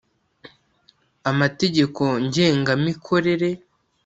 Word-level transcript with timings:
Amategeko 1.31 2.03
ngenga 2.25 2.71
mikorere 2.83 3.49